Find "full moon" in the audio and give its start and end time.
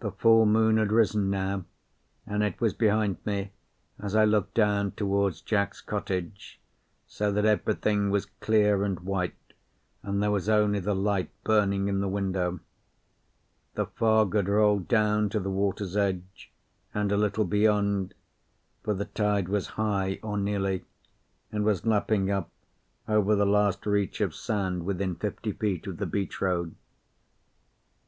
0.10-0.76